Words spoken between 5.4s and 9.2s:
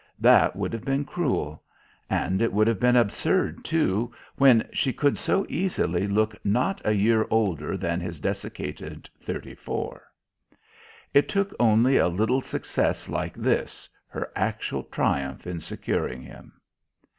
easily look not a year older than his desiccated